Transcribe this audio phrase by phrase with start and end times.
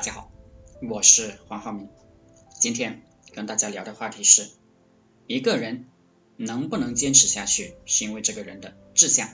[0.00, 0.30] 大家好，
[0.80, 1.86] 我是黄浩明。
[2.58, 3.02] 今天
[3.34, 4.48] 跟大家聊的话题是：
[5.26, 5.90] 一个人
[6.38, 9.28] 能不能坚持下去，是因为这个人的志向，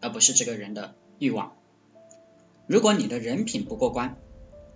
[0.00, 1.56] 而不是这个人的欲望。
[2.68, 4.16] 如果你的人品不过关，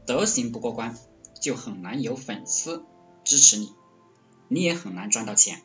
[0.04, 0.98] 德行不过关，
[1.40, 2.84] 就很难有粉丝
[3.22, 3.72] 支持你，
[4.48, 5.62] 你也很难赚到钱。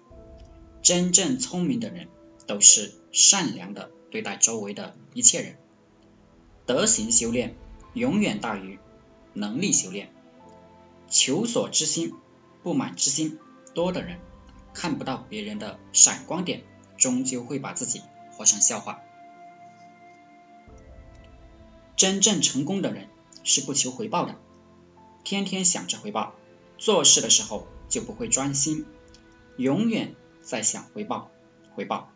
[0.84, 2.10] 真正聪明的人
[2.46, 5.56] 都是善良的对待周围的一切人，
[6.68, 7.56] 德行修炼
[7.96, 8.78] 永远大于。
[9.36, 10.12] 能力修炼，
[11.10, 12.16] 求索之心、
[12.64, 13.38] 不满之心
[13.74, 14.20] 多的人，
[14.74, 16.64] 看不到别人的闪光点，
[16.98, 19.02] 终究会把自己活成笑话。
[21.98, 23.10] 真正成功的人
[23.44, 24.36] 是不求回报的，
[25.26, 26.34] 天天想着回报，
[26.78, 28.86] 做事的时候就不会专心，
[29.58, 31.30] 永远在想回报、
[31.74, 32.10] 回报，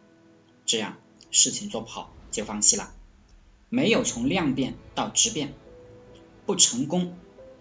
[0.66, 0.98] 这样
[1.32, 2.94] 事情做不好就放弃了，
[3.68, 5.54] 没有从量变到质变。
[6.50, 7.16] 不成功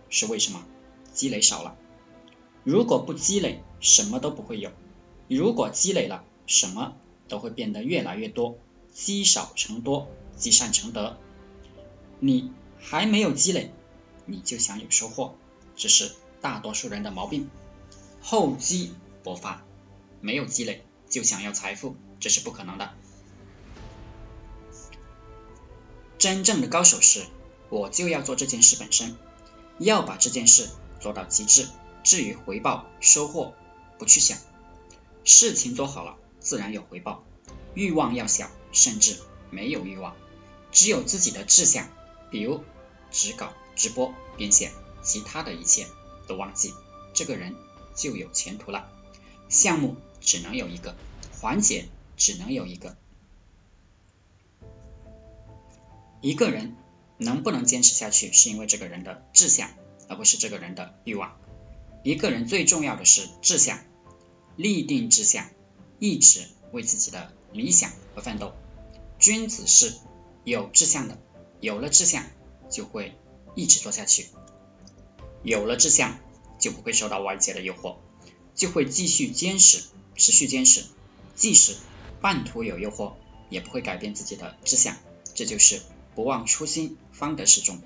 [0.09, 0.65] 是为什么？
[1.13, 1.77] 积累少了。
[2.65, 4.71] 如果不积累，什么都不会有；
[5.29, 6.97] 如果积累了，什么
[7.29, 8.57] 都会变得越来越多。
[8.91, 10.09] 积少成多，
[10.39, 11.19] 积善成德。
[12.19, 13.73] 你还没有积累，
[14.25, 15.37] 你就想有收获，
[15.77, 17.51] 这是大多数人的毛病。
[18.23, 19.67] 厚积薄发，
[20.23, 22.95] 没有积累就想要财富，这是不可能的。
[26.17, 27.27] 真正的高手是。
[27.71, 29.17] 我就要做这件事本身，
[29.79, 30.69] 要把这件事
[31.01, 31.69] 做到极致。
[32.03, 33.55] 至于回报、收获，
[33.99, 34.39] 不去想。
[35.25, 37.25] 事情做好了，自然有回报。
[37.75, 39.19] 欲望要小，甚至
[39.51, 40.17] 没有欲望，
[40.73, 41.89] 只有自己的志向，
[42.31, 42.65] 比如
[43.11, 45.87] 只搞直播变现，其他的一切
[46.27, 46.73] 都忘记，
[47.13, 47.55] 这个人
[47.95, 48.91] 就有前途了。
[49.51, 50.97] 项目只能有一个，
[51.41, 52.97] 环节只能有一个，
[56.23, 56.75] 一个人。
[57.19, 59.71] 能不能坚持下去，是因为这个人的志向，
[60.09, 61.37] 而不是这个人的欲望。
[62.05, 63.81] 一个人最重要的是志向，
[64.57, 65.51] 立定志向，
[65.99, 68.55] 一直为自己的理想而奋斗。
[69.19, 69.93] 君子是
[70.45, 71.19] 有志向的，
[71.61, 72.25] 有了志向
[72.71, 73.19] 就会
[73.57, 74.29] 一直做下去，
[75.43, 76.21] 有了志向
[76.61, 77.97] 就不会受到外界的诱惑，
[78.55, 79.83] 就会继续坚持，
[80.15, 80.85] 持续坚持，
[81.35, 81.75] 即使
[82.21, 83.15] 半途有诱惑，
[83.51, 84.97] 也不会改变自己的志向。
[85.35, 85.81] 这就是。
[86.19, 87.81] 不忘初心，方得始终。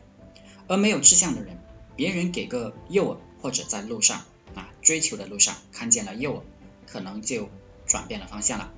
[0.66, 1.62] 而没有志向的人，
[1.96, 6.42] 别人给个诱饵，或者在路上啊追求的路上看见了诱饵，
[6.86, 7.50] 可能就
[7.84, 8.72] 转变了方向了。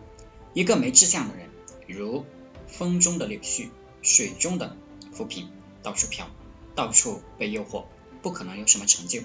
[0.54, 1.50] 一个没志向的人，
[1.86, 2.26] 如
[2.66, 3.68] 风中的柳絮，
[4.02, 4.76] 水中的
[5.12, 5.48] 浮萍，
[5.84, 6.28] 到处飘，
[6.74, 7.84] 到处被诱惑，
[8.22, 9.20] 不可能有什么成就。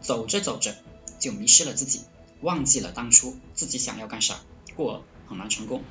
[0.00, 0.74] 走着走着
[1.18, 2.00] 就迷失了自己，
[2.40, 4.40] 忘记了当初自己想要干啥，
[4.74, 5.82] 故而很难成功。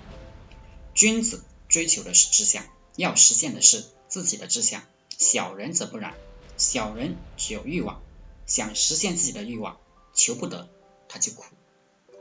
[0.96, 2.66] 君子追求的是志向。
[2.98, 4.84] 要实现的是自己的志向，
[5.18, 6.14] 小人则不然。
[6.58, 8.02] 小人只有欲望，
[8.48, 9.78] 想实现自己的欲望，
[10.14, 10.68] 求不得
[11.08, 11.46] 他就苦。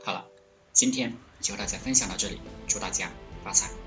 [0.03, 0.27] 好了，
[0.71, 3.11] 今天就和大家分享到这里，祝大家
[3.43, 3.86] 发财。